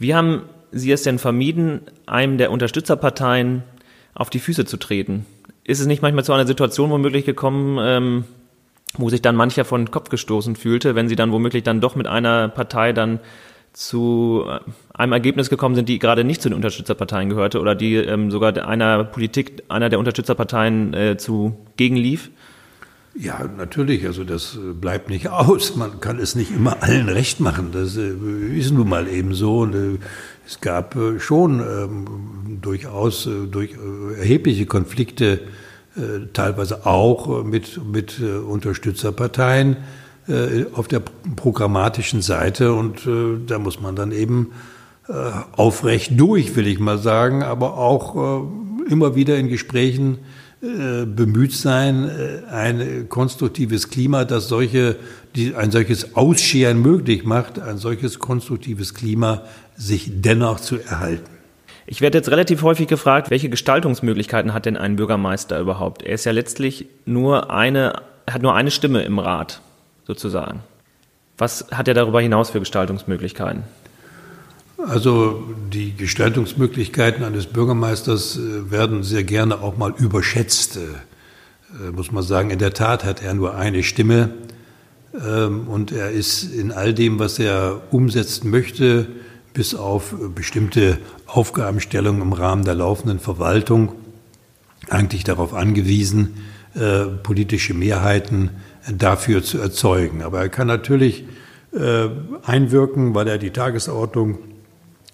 Wie 0.00 0.14
haben 0.14 0.42
Sie 0.72 0.90
es 0.90 1.02
denn 1.02 1.18
vermieden, 1.18 1.82
einem 2.06 2.38
der 2.38 2.50
Unterstützerparteien 2.50 3.62
auf 4.14 4.30
die 4.30 4.38
Füße 4.38 4.64
zu 4.64 4.78
treten? 4.78 5.26
Ist 5.62 5.78
es 5.78 5.86
nicht 5.86 6.00
manchmal 6.00 6.24
zu 6.24 6.32
einer 6.32 6.46
Situation 6.46 6.90
womöglich 6.90 7.26
gekommen, 7.26 7.78
ähm, 7.82 8.24
wo 8.96 9.10
sich 9.10 9.20
dann 9.20 9.36
mancher 9.36 9.66
von 9.66 9.90
Kopf 9.90 10.08
gestoßen 10.08 10.56
fühlte, 10.56 10.94
wenn 10.94 11.08
sie 11.08 11.16
dann 11.16 11.32
womöglich 11.32 11.64
dann 11.64 11.82
doch 11.82 11.96
mit 11.96 12.06
einer 12.06 12.48
Partei 12.48 12.94
dann 12.94 13.20
zu 13.74 14.46
äh, 14.48 14.60
einem 14.94 15.12
Ergebnis 15.12 15.50
gekommen 15.50 15.74
sind, 15.74 15.90
die 15.90 15.98
gerade 15.98 16.24
nicht 16.24 16.40
zu 16.40 16.48
den 16.48 16.56
Unterstützerparteien 16.56 17.28
gehörte 17.28 17.60
oder 17.60 17.74
die 17.74 17.96
ähm, 17.96 18.30
sogar 18.30 18.56
einer 18.66 19.04
Politik 19.04 19.64
einer 19.68 19.90
der 19.90 19.98
Unterstützerparteien 19.98 20.94
äh, 20.94 21.16
zu 21.18 21.58
gegenlief? 21.76 22.30
Ja, 23.20 23.50
natürlich. 23.58 24.06
Also 24.06 24.24
das 24.24 24.56
äh, 24.56 24.72
bleibt 24.72 25.10
nicht 25.10 25.28
aus. 25.30 25.76
Man 25.76 26.00
kann 26.00 26.18
es 26.18 26.34
nicht 26.34 26.50
immer 26.50 26.82
allen 26.82 27.08
recht 27.08 27.40
machen. 27.40 27.70
Das 27.72 27.96
äh, 27.96 28.12
ist 28.56 28.72
nun 28.72 28.88
mal 28.88 29.08
eben 29.08 29.34
so. 29.34 29.58
Und 29.60 30.00
es 30.46 30.60
gab 30.60 30.96
schon 31.18 31.60
ähm, 31.60 32.58
durchaus 32.60 33.28
durch 33.50 33.76
erhebliche 34.18 34.66
Konflikte 34.66 35.40
äh, 35.96 36.26
teilweise 36.32 36.86
auch 36.86 37.44
mit, 37.44 37.80
mit 37.84 38.20
äh, 38.20 38.38
Unterstützerparteien 38.38 39.76
äh, 40.28 40.66
auf 40.72 40.88
der 40.88 41.02
programmatischen 41.36 42.22
Seite. 42.22 42.72
Und 42.72 43.08
da 43.46 43.58
muss 43.58 43.80
man 43.80 43.96
dann 43.96 44.12
eben 44.12 44.52
aufrecht 45.56 46.12
durch, 46.14 46.54
will 46.54 46.68
ich 46.68 46.78
mal 46.78 46.98
sagen, 46.98 47.42
aber 47.42 47.76
auch 47.78 48.46
immer 48.88 49.16
wieder 49.16 49.38
in 49.38 49.48
Gesprächen 49.48 50.18
bemüht 50.60 51.52
sein, 51.52 52.10
ein 52.50 53.08
konstruktives 53.08 53.88
Klima, 53.88 54.24
das 54.24 54.48
solche, 54.48 54.96
die, 55.34 55.54
ein 55.54 55.70
solches 55.70 56.16
Ausscheren 56.16 56.82
möglich 56.82 57.24
macht, 57.24 57.58
ein 57.58 57.78
solches 57.78 58.18
konstruktives 58.18 58.92
Klima 58.92 59.42
sich 59.76 60.20
dennoch 60.20 60.60
zu 60.60 60.78
erhalten. 60.78 61.30
Ich 61.86 62.00
werde 62.00 62.18
jetzt 62.18 62.30
relativ 62.30 62.62
häufig 62.62 62.86
gefragt, 62.86 63.30
welche 63.30 63.48
Gestaltungsmöglichkeiten 63.48 64.52
hat 64.52 64.66
denn 64.66 64.76
ein 64.76 64.96
Bürgermeister 64.96 65.58
überhaupt? 65.58 66.02
Er 66.02 66.14
ist 66.14 66.24
ja 66.24 66.32
letztlich 66.32 66.86
nur 67.04 67.50
eine, 67.50 68.02
hat 68.30 68.42
nur 68.42 68.54
eine 68.54 68.70
Stimme 68.70 69.02
im 69.02 69.18
Rat, 69.18 69.60
sozusagen. 70.06 70.60
Was 71.38 71.66
hat 71.72 71.88
er 71.88 71.94
darüber 71.94 72.20
hinaus 72.20 72.50
für 72.50 72.60
Gestaltungsmöglichkeiten? 72.60 73.64
Also 74.86 75.44
die 75.72 75.94
Gestaltungsmöglichkeiten 75.94 77.24
eines 77.24 77.46
Bürgermeisters 77.46 78.36
äh, 78.36 78.70
werden 78.70 79.02
sehr 79.02 79.24
gerne 79.24 79.60
auch 79.60 79.76
mal 79.76 79.92
überschätzt, 79.96 80.76
äh, 80.76 81.90
muss 81.90 82.12
man 82.12 82.22
sagen. 82.22 82.50
In 82.50 82.58
der 82.58 82.72
Tat 82.72 83.04
hat 83.04 83.22
er 83.22 83.34
nur 83.34 83.56
eine 83.56 83.82
Stimme 83.82 84.30
ähm, 85.14 85.68
und 85.68 85.92
er 85.92 86.10
ist 86.10 86.44
in 86.44 86.72
all 86.72 86.94
dem, 86.94 87.18
was 87.18 87.38
er 87.38 87.82
umsetzen 87.90 88.50
möchte, 88.50 89.06
bis 89.52 89.74
auf 89.74 90.14
bestimmte 90.34 90.98
Aufgabenstellungen 91.26 92.22
im 92.22 92.32
Rahmen 92.32 92.64
der 92.64 92.74
laufenden 92.74 93.18
Verwaltung 93.18 93.92
eigentlich 94.88 95.24
darauf 95.24 95.52
angewiesen, 95.52 96.44
äh, 96.74 97.04
politische 97.22 97.74
Mehrheiten 97.74 98.50
dafür 98.90 99.42
zu 99.42 99.58
erzeugen. 99.58 100.22
Aber 100.22 100.40
er 100.40 100.48
kann 100.48 100.66
natürlich 100.66 101.24
einwirken, 102.42 103.14
weil 103.14 103.28
er 103.28 103.38
die 103.38 103.50
Tagesordnung 103.50 104.40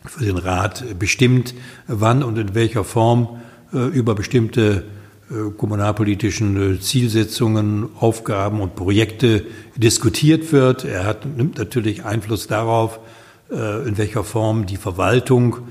für 0.07 0.25
den 0.25 0.39
Rat 0.39 0.99
bestimmt, 0.99 1.55
wann 1.87 2.23
und 2.23 2.39
in 2.39 2.55
welcher 2.55 2.85
Form 2.85 3.41
äh, 3.73 3.79
über 3.89 4.15
bestimmte 4.15 4.85
äh, 5.31 5.51
kommunalpolitischen 5.57 6.77
äh, 6.77 6.81
Zielsetzungen, 6.81 7.89
Aufgaben 7.99 8.61
und 8.61 8.77
Projekte 8.77 9.45
diskutiert 9.77 10.53
wird. 10.53 10.85
Er 10.85 11.05
hat, 11.05 11.27
nimmt 11.27 11.59
natürlich 11.59 12.05
Einfluss 12.05 12.47
darauf, 12.47 13.01
in 13.49 13.97
welcher 13.97 14.25
Form 14.25 14.67
die 14.67 14.77
Verwaltung 14.77 15.69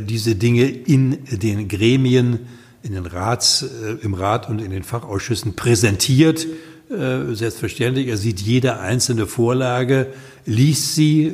diese 0.00 0.34
Dinge 0.34 0.64
in 0.64 1.18
den 1.30 1.68
Gremien, 1.68 2.46
in 2.82 2.94
den 2.94 3.04
Rats, 3.04 3.66
im 4.00 4.14
Rat 4.14 4.48
und 4.48 4.62
in 4.62 4.70
den 4.70 4.82
Fachausschüssen 4.82 5.56
präsentiert. 5.56 6.46
Selbstverständlich, 6.88 8.06
er 8.06 8.16
sieht 8.16 8.40
jede 8.40 8.78
einzelne 8.78 9.26
Vorlage, 9.26 10.06
liest 10.44 10.94
sie 10.94 11.32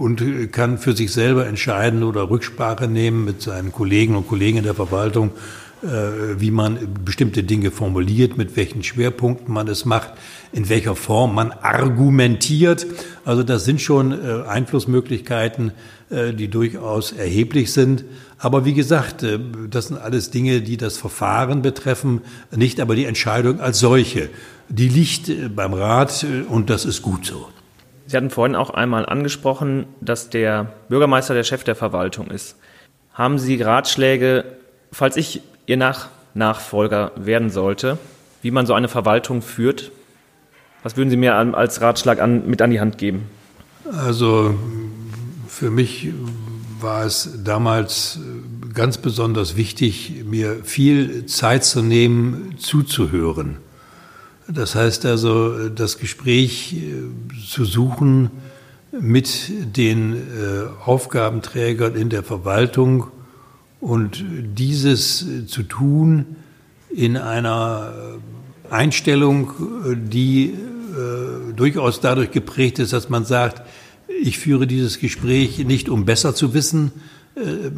und 0.00 0.50
kann 0.50 0.78
für 0.78 0.96
sich 0.96 1.12
selber 1.12 1.46
entscheiden 1.46 2.02
oder 2.02 2.28
Rücksprache 2.28 2.88
nehmen 2.88 3.24
mit 3.24 3.42
seinen 3.42 3.70
Kollegen 3.70 4.16
und 4.16 4.26
Kollegen 4.26 4.58
in 4.58 4.64
der 4.64 4.74
Verwaltung, 4.74 5.30
wie 5.82 6.50
man 6.50 6.78
bestimmte 7.04 7.44
Dinge 7.44 7.70
formuliert, 7.70 8.36
mit 8.36 8.56
welchen 8.56 8.82
Schwerpunkten 8.82 9.54
man 9.54 9.68
es 9.68 9.84
macht 9.84 10.14
in 10.56 10.68
welcher 10.68 10.96
Form 10.96 11.34
man 11.34 11.52
argumentiert. 11.52 12.86
Also 13.24 13.42
das 13.42 13.64
sind 13.64 13.80
schon 13.80 14.12
äh, 14.12 14.42
Einflussmöglichkeiten, 14.48 15.72
äh, 16.08 16.32
die 16.32 16.48
durchaus 16.48 17.12
erheblich 17.12 17.72
sind. 17.72 18.04
Aber 18.38 18.64
wie 18.64 18.72
gesagt, 18.74 19.22
äh, 19.22 19.38
das 19.70 19.88
sind 19.88 19.98
alles 19.98 20.30
Dinge, 20.30 20.62
die 20.62 20.78
das 20.78 20.96
Verfahren 20.96 21.60
betreffen, 21.60 22.22
nicht 22.54 22.80
aber 22.80 22.94
die 22.94 23.04
Entscheidung 23.04 23.60
als 23.60 23.78
solche. 23.80 24.30
Die 24.68 24.88
liegt 24.88 25.28
äh, 25.28 25.48
beim 25.48 25.72
Rat 25.72 26.24
äh, 26.24 26.42
und 26.42 26.70
das 26.70 26.84
ist 26.84 27.02
gut 27.02 27.26
so. 27.26 27.48
Sie 28.06 28.16
hatten 28.16 28.30
vorhin 28.30 28.54
auch 28.54 28.70
einmal 28.70 29.06
angesprochen, 29.06 29.86
dass 30.00 30.30
der 30.30 30.72
Bürgermeister 30.88 31.34
der 31.34 31.42
Chef 31.42 31.64
der 31.64 31.74
Verwaltung 31.74 32.28
ist. 32.28 32.56
Haben 33.12 33.38
Sie 33.38 33.60
Ratschläge, 33.60 34.44
falls 34.92 35.16
ich 35.16 35.42
Ihr 35.66 35.76
Nach 35.76 36.08
Nachfolger 36.34 37.12
werden 37.16 37.50
sollte, 37.50 37.98
wie 38.42 38.50
man 38.50 38.66
so 38.66 38.74
eine 38.74 38.88
Verwaltung 38.88 39.42
führt? 39.42 39.90
Was 40.82 40.96
würden 40.96 41.10
Sie 41.10 41.16
mir 41.16 41.34
als 41.34 41.80
Ratschlag 41.80 42.20
an, 42.20 42.46
mit 42.46 42.62
an 42.62 42.70
die 42.70 42.78
Hand 42.78 42.98
geben? 42.98 43.24
Also 43.90 44.54
für 45.48 45.70
mich 45.70 46.12
war 46.80 47.04
es 47.04 47.40
damals 47.42 48.20
ganz 48.74 48.98
besonders 48.98 49.56
wichtig, 49.56 50.22
mir 50.26 50.62
viel 50.62 51.26
Zeit 51.26 51.64
zu 51.64 51.82
nehmen, 51.82 52.56
zuzuhören. 52.58 53.56
Das 54.48 54.76
heißt 54.76 55.06
also, 55.06 55.68
das 55.68 55.98
Gespräch 55.98 56.74
äh, 56.74 57.46
zu 57.48 57.64
suchen 57.64 58.30
mit 58.92 59.50
den 59.76 60.14
äh, 60.14 60.18
Aufgabenträgern 60.84 61.96
in 61.96 62.10
der 62.10 62.22
Verwaltung 62.22 63.08
und 63.80 64.24
dieses 64.56 65.26
zu 65.48 65.62
tun 65.64 66.36
in 66.90 67.16
einer 67.16 67.92
Einstellung, 68.70 69.50
die 70.10 70.46
äh, 70.46 71.52
durchaus 71.54 72.00
dadurch 72.00 72.30
geprägt 72.30 72.78
ist, 72.78 72.92
dass 72.92 73.08
man 73.10 73.24
sagt, 73.24 73.62
ich 74.22 74.38
führe 74.38 74.66
dieses 74.66 74.98
Gespräch 74.98 75.58
nicht, 75.58 75.88
um 75.88 76.04
besser 76.04 76.34
zu 76.34 76.54
wissen 76.54 76.92
äh, 77.34 77.70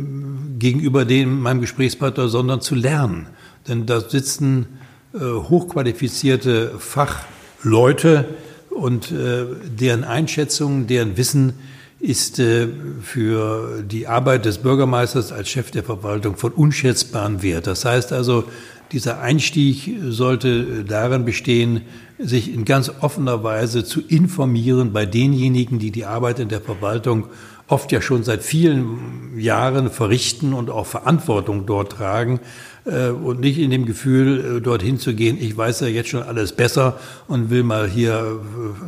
gegenüber 0.59 1.05
dem, 1.05 1.41
meinem 1.41 1.61
Gesprächspartner, 1.61 2.29
sondern 2.29 2.61
zu 2.61 2.75
lernen. 2.75 3.27
Denn 3.67 3.87
da 3.87 4.01
sitzen 4.01 4.67
äh, 4.67 4.78
hochqualifizierte 5.21 6.73
Fachleute 6.79 8.27
und 8.71 9.11
äh, 9.11 9.45
deren 9.65 10.05
Einschätzung, 10.05 10.87
deren 10.87 11.17
Wissen 11.17 11.55
ist 12.01 12.39
äh, 12.39 12.69
für 13.03 13.83
die 13.83 14.07
Arbeit 14.07 14.45
des 14.45 14.59
Bürgermeisters 14.59 15.33
als 15.33 15.49
Chef 15.49 15.71
der 15.71 15.83
Verwaltung 15.83 16.37
von 16.37 16.53
unschätzbarem 16.53 17.43
Wert. 17.43 17.67
Das 17.67 17.85
heißt 17.85 18.13
also, 18.13 18.45
dieser 18.93 19.21
Einstieg 19.21 19.99
sollte 20.09 20.85
darin 20.85 21.25
bestehen, 21.25 21.83
sich 22.19 22.53
in 22.53 22.65
ganz 22.65 22.91
offener 23.01 23.43
Weise 23.43 23.85
zu 23.85 24.01
informieren 24.01 24.93
bei 24.93 25.05
denjenigen, 25.07 25.79
die 25.79 25.91
die 25.91 26.07
Arbeit 26.07 26.39
in 26.39 26.49
der 26.49 26.61
Verwaltung 26.61 27.27
oft 27.67 27.93
ja 27.93 28.01
schon 28.01 28.23
seit 28.23 28.43
vielen 28.43 29.39
Jahren 29.39 29.91
verrichten 29.91 30.55
und 30.55 30.71
auch 30.71 30.87
Verantwortung 30.87 31.67
dort 31.67 31.93
tragen 31.93 32.41
äh, 32.89 33.11
und 33.11 33.41
nicht 33.41 33.59
in 33.59 33.71
dem 33.71 33.85
Gefühl, 33.87 34.57
äh, 34.57 34.61
dorthin 34.61 34.99
zu 34.99 35.15
gehen, 35.15 35.37
ich 35.41 35.57
weiß 35.57 35.81
ja 35.81 35.87
jetzt 35.89 36.09
schon 36.09 36.23
alles 36.23 36.53
besser 36.53 36.99
und 37.27 37.51
will 37.51 37.63
mal 37.63 37.89
hier 37.89 38.41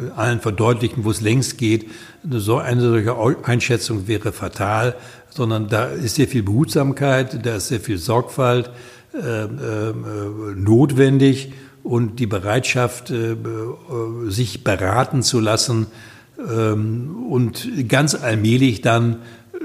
äh, 0.08 0.18
allen 0.18 0.40
verdeutlichen, 0.40 1.04
wo 1.04 1.10
es 1.10 1.20
längst 1.20 1.58
geht. 1.58 1.86
So 2.28 2.58
eine 2.58 2.80
solche 2.80 3.14
Einschätzung 3.44 4.08
wäre 4.08 4.32
fatal, 4.32 4.96
sondern 5.28 5.68
da 5.68 5.86
ist 5.86 6.16
sehr 6.16 6.28
viel 6.28 6.42
Behutsamkeit, 6.42 7.44
da 7.44 7.56
ist 7.56 7.68
sehr 7.68 7.80
viel 7.80 7.98
Sorgfalt 7.98 8.70
äh, 9.12 9.44
äh, 9.44 9.48
notwendig 10.56 11.52
und 11.82 12.20
die 12.20 12.26
Bereitschaft, 12.26 13.10
sich 14.28 14.64
beraten 14.64 15.22
zu 15.22 15.40
lassen 15.40 15.86
ähm, 16.38 17.26
und 17.30 17.88
ganz 17.88 18.14
allmählich 18.14 18.80
dann 18.82 19.16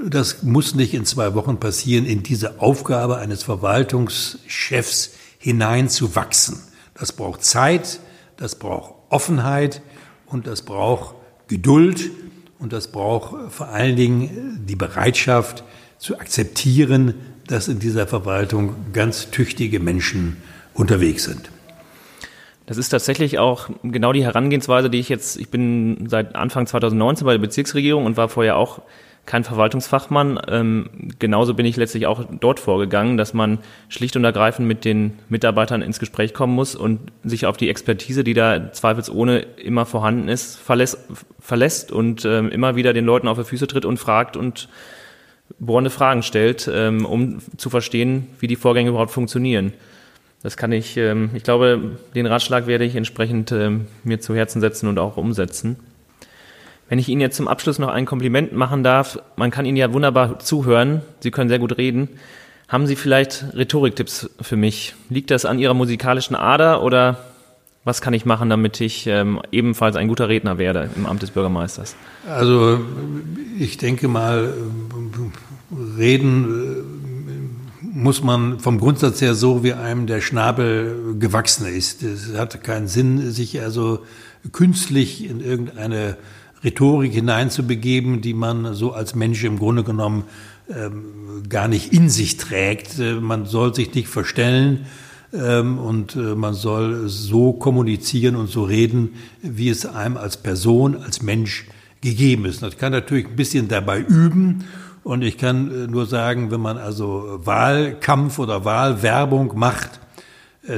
das 0.04 0.42
muss 0.42 0.74
nicht 0.74 0.94
in 0.94 1.04
zwei 1.04 1.34
Wochen 1.34 1.58
passieren, 1.58 2.06
in 2.06 2.22
diese 2.22 2.60
Aufgabe 2.60 3.16
eines 3.16 3.42
Verwaltungschefs 3.42 5.12
hineinzuwachsen. 5.38 6.60
Das 6.94 7.12
braucht 7.12 7.42
Zeit, 7.42 8.00
das 8.36 8.56
braucht 8.56 8.94
Offenheit 9.08 9.82
und 10.26 10.46
das 10.46 10.62
braucht 10.62 11.14
Geduld 11.48 12.10
und 12.58 12.72
das 12.72 12.88
braucht 12.88 13.52
vor 13.52 13.68
allen 13.68 13.96
Dingen 13.96 14.64
die 14.66 14.76
Bereitschaft 14.76 15.64
zu 15.98 16.18
akzeptieren, 16.18 17.14
dass 17.46 17.68
in 17.68 17.78
dieser 17.78 18.06
Verwaltung 18.06 18.74
ganz 18.92 19.30
tüchtige 19.30 19.80
Menschen 19.80 20.36
unterwegs 20.74 21.24
sind. 21.24 21.50
Das 22.66 22.76
ist 22.76 22.88
tatsächlich 22.88 23.38
auch 23.38 23.70
genau 23.84 24.12
die 24.12 24.24
Herangehensweise, 24.24 24.90
die 24.90 24.98
ich 24.98 25.08
jetzt, 25.08 25.36
ich 25.36 25.48
bin 25.48 26.08
seit 26.08 26.34
Anfang 26.34 26.66
2019 26.66 27.24
bei 27.24 27.32
der 27.32 27.38
Bezirksregierung 27.38 28.04
und 28.04 28.16
war 28.16 28.28
vorher 28.28 28.56
auch 28.56 28.82
kein 29.26 29.44
Verwaltungsfachmann. 29.44 30.40
Ähm, 30.48 30.88
genauso 31.18 31.54
bin 31.54 31.66
ich 31.66 31.76
letztlich 31.76 32.06
auch 32.06 32.24
dort 32.40 32.60
vorgegangen, 32.60 33.16
dass 33.16 33.34
man 33.34 33.58
schlicht 33.88 34.16
und 34.16 34.24
ergreifend 34.24 34.66
mit 34.66 34.84
den 34.84 35.18
Mitarbeitern 35.28 35.82
ins 35.82 35.98
Gespräch 35.98 36.32
kommen 36.32 36.54
muss 36.54 36.74
und 36.74 37.00
sich 37.24 37.46
auf 37.46 37.56
die 37.56 37.68
Expertise, 37.68 38.24
die 38.24 38.34
da 38.34 38.72
zweifelsohne 38.72 39.40
immer 39.40 39.84
vorhanden 39.84 40.28
ist, 40.28 40.56
verlässt, 40.56 40.98
verlässt 41.40 41.92
und 41.92 42.24
ähm, 42.24 42.48
immer 42.50 42.76
wieder 42.76 42.92
den 42.92 43.04
Leuten 43.04 43.28
auf 43.28 43.36
die 43.36 43.44
Füße 43.44 43.66
tritt 43.66 43.84
und 43.84 43.98
fragt 43.98 44.36
und 44.36 44.68
bohrende 45.58 45.90
Fragen 45.90 46.22
stellt, 46.22 46.70
ähm, 46.72 47.04
um 47.04 47.38
zu 47.56 47.70
verstehen, 47.70 48.28
wie 48.40 48.46
die 48.46 48.56
Vorgänge 48.56 48.90
überhaupt 48.90 49.10
funktionieren. 49.10 49.72
Das 50.42 50.56
kann 50.56 50.72
ich, 50.72 50.96
ähm, 50.96 51.30
ich 51.34 51.42
glaube, 51.42 51.98
den 52.14 52.26
Ratschlag 52.26 52.66
werde 52.66 52.84
ich 52.84 52.94
entsprechend 52.94 53.52
ähm, 53.52 53.86
mir 54.04 54.20
zu 54.20 54.34
Herzen 54.34 54.60
setzen 54.60 54.88
und 54.88 54.98
auch 54.98 55.16
umsetzen. 55.16 55.76
Wenn 56.88 56.98
ich 56.98 57.08
Ihnen 57.08 57.20
jetzt 57.20 57.36
zum 57.36 57.48
Abschluss 57.48 57.78
noch 57.78 57.88
ein 57.88 58.06
Kompliment 58.06 58.52
machen 58.52 58.84
darf, 58.84 59.18
man 59.36 59.50
kann 59.50 59.66
Ihnen 59.66 59.76
ja 59.76 59.92
wunderbar 59.92 60.38
zuhören, 60.38 61.02
Sie 61.20 61.30
können 61.30 61.48
sehr 61.48 61.58
gut 61.58 61.78
reden. 61.78 62.08
Haben 62.68 62.86
Sie 62.86 62.96
vielleicht 62.96 63.44
Rhetoriktipps 63.54 64.30
für 64.40 64.56
mich? 64.56 64.94
Liegt 65.08 65.30
das 65.30 65.44
an 65.44 65.58
Ihrer 65.58 65.74
musikalischen 65.74 66.36
Ader 66.36 66.82
oder 66.82 67.18
was 67.84 68.00
kann 68.00 68.14
ich 68.14 68.24
machen, 68.24 68.50
damit 68.50 68.80
ich 68.80 69.06
ähm, 69.06 69.40
ebenfalls 69.52 69.94
ein 69.94 70.08
guter 70.08 70.28
Redner 70.28 70.58
werde 70.58 70.90
im 70.96 71.06
Amt 71.06 71.22
des 71.22 71.30
Bürgermeisters? 71.30 71.94
Also 72.28 72.80
ich 73.58 73.78
denke 73.78 74.08
mal, 74.08 74.52
reden 75.96 76.44
äh, 76.44 77.86
muss 77.96 78.22
man 78.22 78.58
vom 78.58 78.78
Grundsatz 78.78 79.20
her 79.20 79.34
so, 79.34 79.62
wie 79.62 79.72
einem 79.72 80.06
der 80.08 80.20
Schnabel 80.20 81.16
gewachsen 81.18 81.66
ist. 81.66 82.02
Es 82.02 82.36
hat 82.36 82.62
keinen 82.64 82.88
Sinn, 82.88 83.30
sich 83.30 83.60
also 83.60 84.00
künstlich 84.50 85.28
in 85.28 85.40
irgendeine 85.40 86.16
Rhetorik 86.66 87.12
hineinzubegeben, 87.12 88.20
die 88.20 88.34
man 88.34 88.74
so 88.74 88.92
als 88.92 89.14
Mensch 89.14 89.44
im 89.44 89.58
Grunde 89.58 89.84
genommen 89.84 90.24
ähm, 90.68 91.44
gar 91.48 91.68
nicht 91.68 91.92
in 91.92 92.10
sich 92.10 92.38
trägt. 92.38 92.98
Äh, 92.98 93.14
man 93.14 93.46
soll 93.46 93.72
sich 93.72 93.94
nicht 93.94 94.08
verstellen 94.08 94.86
ähm, 95.32 95.78
und 95.78 96.16
äh, 96.16 96.34
man 96.34 96.54
soll 96.54 97.08
so 97.08 97.52
kommunizieren 97.52 98.34
und 98.34 98.50
so 98.50 98.64
reden, 98.64 99.10
wie 99.42 99.68
es 99.68 99.86
einem 99.86 100.16
als 100.16 100.38
Person, 100.38 100.96
als 100.96 101.22
Mensch 101.22 101.66
gegeben 102.00 102.46
ist. 102.46 102.62
Das 102.62 102.76
kann 102.76 102.90
natürlich 102.90 103.28
ein 103.28 103.36
bisschen 103.36 103.68
dabei 103.68 104.00
üben. 104.00 104.64
Und 105.04 105.22
ich 105.22 105.38
kann 105.38 105.70
äh, 105.70 105.86
nur 105.86 106.06
sagen, 106.06 106.50
wenn 106.50 106.60
man 106.60 106.78
also 106.78 107.40
Wahlkampf 107.44 108.40
oder 108.40 108.64
Wahlwerbung 108.64 109.52
macht, 109.56 110.00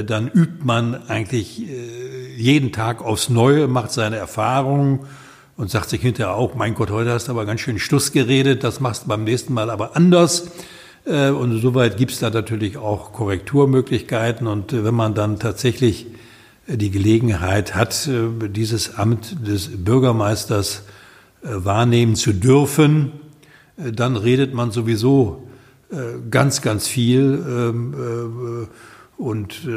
dann 0.05 0.27
übt 0.27 0.63
man 0.63 1.09
eigentlich 1.09 1.65
jeden 2.37 2.71
Tag 2.71 3.01
aufs 3.03 3.27
Neue, 3.29 3.67
macht 3.67 3.91
seine 3.91 4.17
Erfahrungen 4.17 4.99
und 5.59 5.69
sagt 5.69 5.89
sich 5.89 5.99
hinterher 5.99 6.35
auch, 6.35 6.55
mein 6.55 6.73
Gott, 6.73 6.89
heute 6.89 7.11
hast 7.11 7.27
du 7.27 7.33
aber 7.33 7.45
ganz 7.45 7.59
schön 7.59 7.79
Stuss 7.79 8.13
geredet, 8.13 8.63
das 8.63 8.79
machst 8.79 9.03
du 9.03 9.07
beim 9.09 9.25
nächsten 9.25 9.53
Mal 9.53 9.69
aber 9.69 9.93
anders. 9.97 10.51
Äh, 11.03 11.31
und 11.31 11.59
soweit 11.59 11.97
gibt 11.97 12.13
es 12.13 12.19
da 12.19 12.29
natürlich 12.29 12.77
auch 12.77 13.11
Korrekturmöglichkeiten. 13.11 14.47
Und 14.47 14.71
äh, 14.71 14.85
wenn 14.85 14.95
man 14.95 15.15
dann 15.15 15.37
tatsächlich 15.37 16.07
äh, 16.65 16.77
die 16.77 16.91
Gelegenheit 16.91 17.75
hat, 17.75 18.09
dieses 18.09 18.95
Amt 18.95 19.45
des 19.45 19.83
Bürgermeisters 19.83 20.83
wahrnehmen 21.41 22.15
zu 22.15 22.31
dürfen, 22.31 23.11
dann 23.75 24.15
redet 24.15 24.53
man 24.53 24.71
sowieso 24.71 25.47
ganz, 26.29 26.61
ganz 26.61 26.87
viel 26.87 27.43
ähm, 27.47 28.67
und 29.17 29.67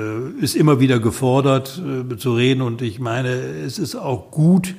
ist 0.40 0.56
immer 0.56 0.80
wieder 0.80 0.98
gefordert 0.98 1.80
zu 2.18 2.34
reden. 2.34 2.62
Und 2.62 2.82
ich 2.82 2.98
meine, 2.98 3.30
es 3.64 3.78
ist 3.78 3.94
auch 3.94 4.32
gut, 4.32 4.74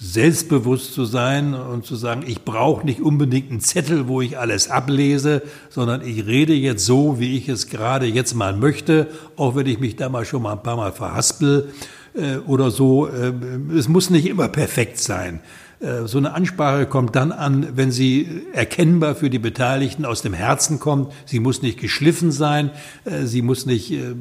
selbstbewusst 0.00 0.94
zu 0.94 1.04
sein 1.04 1.54
und 1.54 1.84
zu 1.84 1.96
sagen, 1.96 2.22
ich 2.24 2.44
brauche 2.44 2.86
nicht 2.86 3.00
unbedingt 3.00 3.50
einen 3.50 3.60
Zettel, 3.60 4.06
wo 4.06 4.20
ich 4.20 4.38
alles 4.38 4.70
ablese, 4.70 5.42
sondern 5.70 6.06
ich 6.06 6.24
rede 6.26 6.54
jetzt 6.54 6.86
so, 6.86 7.18
wie 7.18 7.36
ich 7.36 7.48
es 7.48 7.66
gerade 7.66 8.06
jetzt 8.06 8.34
mal 8.34 8.56
möchte, 8.56 9.08
auch 9.36 9.56
wenn 9.56 9.66
ich 9.66 9.80
mich 9.80 9.96
da 9.96 10.08
mal 10.08 10.24
schon 10.24 10.42
mal 10.42 10.52
ein 10.52 10.62
paar 10.62 10.76
Mal 10.76 10.92
verhaspel 10.92 11.72
äh, 12.14 12.36
oder 12.46 12.70
so. 12.70 13.08
Äh, 13.08 13.32
es 13.76 13.88
muss 13.88 14.08
nicht 14.08 14.26
immer 14.26 14.46
perfekt 14.48 14.98
sein. 14.98 15.40
Äh, 15.80 16.06
so 16.06 16.18
eine 16.18 16.34
Ansprache 16.34 16.86
kommt 16.86 17.14
dann 17.14 17.30
an, 17.30 17.76
wenn 17.76 17.92
sie 17.92 18.42
erkennbar 18.52 19.14
für 19.14 19.30
die 19.30 19.38
Beteiligten 19.38 20.04
aus 20.04 20.22
dem 20.22 20.32
Herzen 20.32 20.80
kommt. 20.80 21.12
Sie 21.24 21.40
muss 21.40 21.62
nicht 21.62 21.78
geschliffen 21.78 22.32
sein, 22.32 22.70
äh, 23.04 23.24
sie 23.24 23.42
muss 23.42 23.64
nicht 23.64 23.92
äh, 23.92 24.14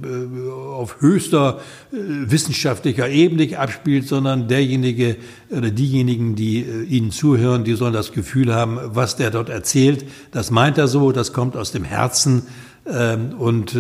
auf 0.50 1.02
höchster 1.02 1.60
wissenschaftlicher 1.92 3.10
Ebene 3.10 3.58
abspielt, 3.58 4.08
sondern 4.08 4.48
derjenige 4.48 5.18
oder 5.50 5.72
diejenigen, 5.72 6.36
die 6.36 6.62
ihnen 6.62 7.12
zuhören, 7.12 7.64
die 7.64 7.74
sollen 7.74 7.94
das 7.94 8.12
Gefühl 8.12 8.54
haben, 8.54 8.80
was 8.84 9.16
der 9.16 9.32
dort 9.32 9.50
erzählt, 9.50 10.06
das 10.32 10.52
meint 10.52 10.78
er 10.78 10.88
so, 10.88 11.12
das 11.12 11.34
kommt 11.34 11.56
aus 11.56 11.72
dem 11.72 11.84
Herzen 11.84 12.44
ähm, 12.86 13.34
und 13.38 13.78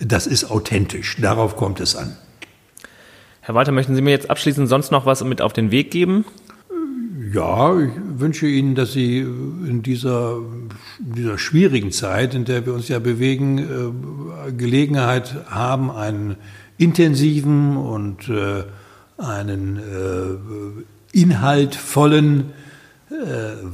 das 0.00 0.26
ist 0.26 0.50
authentisch. 0.50 1.16
Darauf 1.20 1.56
kommt 1.56 1.80
es 1.80 1.96
an. 1.96 2.16
Herr 3.44 3.56
Walter, 3.56 3.72
möchten 3.72 3.96
Sie 3.96 4.02
mir 4.02 4.10
jetzt 4.10 4.30
abschließend 4.30 4.68
sonst 4.68 4.92
noch 4.92 5.04
was 5.04 5.24
mit 5.24 5.42
auf 5.42 5.52
den 5.52 5.72
Weg 5.72 5.90
geben? 5.90 6.24
Ja, 7.32 7.78
ich 7.80 7.92
wünsche 8.18 8.46
Ihnen, 8.46 8.74
dass 8.74 8.92
Sie 8.92 9.20
in 9.20 9.82
dieser, 9.82 10.38
dieser 10.98 11.38
schwierigen 11.38 11.90
Zeit, 11.90 12.34
in 12.34 12.44
der 12.44 12.66
wir 12.66 12.74
uns 12.74 12.88
ja 12.88 12.98
bewegen, 12.98 13.58
äh, 13.58 14.52
Gelegenheit 14.52 15.46
haben, 15.48 15.90
einen 15.90 16.36
intensiven 16.76 17.78
und 17.78 18.28
äh, 18.28 18.64
einen 19.16 19.78
äh, 19.78 21.18
inhaltvollen 21.18 22.52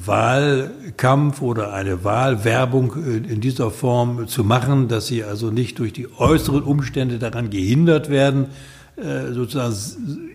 Wahlkampf 0.05 1.43
oder 1.43 1.73
eine 1.73 2.03
Wahlwerbung 2.03 2.97
in 3.07 3.41
dieser 3.41 3.71
Form 3.71 4.27
zu 4.27 4.43
machen, 4.43 4.89
dass 4.89 5.07
Sie 5.07 5.23
also 5.23 5.53
nicht 5.53 5.79
durch 5.79 5.93
die 5.93 6.09
äußeren 6.19 6.65
Umstände 6.65 7.21
daran 7.21 7.49
gehindert 7.49 8.11
werden, 8.11 8.47
sozusagen 9.33 9.77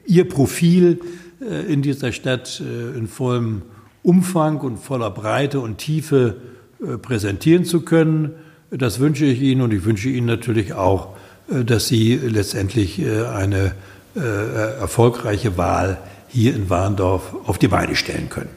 Ihr 0.06 0.30
Profil 0.30 1.02
in 1.44 1.82
dieser 1.82 2.12
Stadt 2.12 2.62
äh, 2.62 2.98
in 2.98 3.08
vollem 3.08 3.64
Umfang 4.02 4.60
und 4.60 4.78
voller 4.78 5.10
Breite 5.10 5.60
und 5.60 5.78
Tiefe 5.78 6.36
äh, 6.82 6.98
präsentieren 6.98 7.66
zu 7.66 7.82
können. 7.82 8.36
Das 8.72 9.00
wünsche 9.00 9.26
ich 9.26 9.42
Ihnen 9.42 9.62
und 9.62 9.74
ich 9.74 9.86
wünsche 9.86 10.10
Ihnen 10.10 10.26
natürlich 10.28 10.74
auch, 10.74 11.16
dass 11.48 11.88
Sie 11.88 12.16
letztendlich 12.16 13.06
eine 13.06 13.74
erfolgreiche 14.16 15.58
Wahl 15.58 16.00
hier 16.28 16.56
in 16.56 16.72
Warndorf 16.72 17.36
auf 17.46 17.60
die 17.60 17.68
Beine 17.68 17.96
stellen 17.96 18.30
können. 18.30 18.50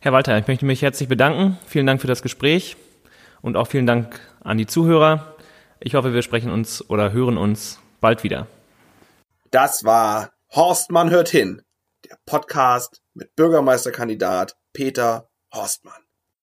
Herr 0.00 0.12
Walter, 0.12 0.38
ich 0.38 0.46
möchte 0.46 0.64
mich 0.64 0.80
herzlich 0.80 1.10
bedanken. 1.10 1.58
Vielen 1.66 1.86
Dank 1.86 2.00
für 2.00 2.06
das 2.06 2.22
Gespräch 2.22 2.78
und 3.42 3.58
auch 3.58 3.66
vielen 3.66 3.86
Dank 3.86 4.18
an 4.42 4.56
die 4.56 4.66
Zuhörer. 4.66 5.34
Ich 5.80 5.94
hoffe, 5.94 6.14
wir 6.14 6.22
sprechen 6.22 6.50
uns 6.50 6.88
oder 6.88 7.12
hören 7.12 7.36
uns 7.36 7.80
bald 8.00 8.24
wieder. 8.24 8.46
Das 9.50 9.84
war 9.84 10.30
Horstmann 10.54 11.10
hört 11.10 11.28
hin 11.28 11.60
der 12.08 12.18
Podcast 12.24 13.02
mit 13.12 13.36
Bürgermeisterkandidat 13.36 14.56
Peter 14.72 15.30
Horstmann. 15.52 16.07